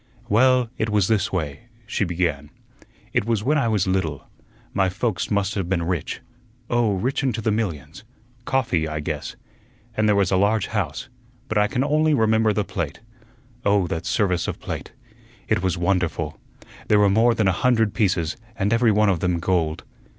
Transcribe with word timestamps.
"Well, 0.29 0.71
it 0.79 0.89
was 0.89 1.07
this 1.07 1.31
way," 1.31 1.67
she 1.85 2.05
began. 2.05 2.49
"It 3.13 3.23
was 3.25 3.43
when 3.43 3.59
I 3.59 3.67
was 3.67 3.85
little. 3.85 4.27
My 4.73 4.89
folks 4.89 5.29
must 5.29 5.53
have 5.53 5.69
been 5.69 5.83
rich, 5.83 6.21
oh, 6.71 6.95
rich 6.95 7.21
into 7.21 7.39
the 7.39 7.51
millions 7.51 8.03
coffee, 8.43 8.87
I 8.87 8.99
guess 8.99 9.35
and 9.95 10.09
there 10.09 10.15
was 10.15 10.31
a 10.31 10.37
large 10.37 10.65
house, 10.65 11.07
but 11.47 11.59
I 11.59 11.67
can 11.67 11.83
only 11.83 12.15
remember 12.15 12.51
the 12.51 12.63
plate. 12.63 12.99
Oh, 13.63 13.85
that 13.89 14.07
service 14.07 14.47
of 14.47 14.59
plate! 14.59 14.91
It 15.47 15.61
was 15.61 15.77
wonderful. 15.77 16.39
There 16.87 16.97
were 16.97 17.07
more 17.07 17.35
than 17.35 17.47
a 17.47 17.51
hundred 17.51 17.93
pieces, 17.93 18.37
and 18.55 18.73
every 18.73 18.91
one 18.91 19.07
of 19.07 19.19
them 19.19 19.37
gold. 19.37 19.83